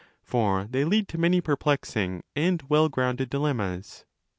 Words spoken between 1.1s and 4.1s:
many perplexing and well grounded 20 dilemmas.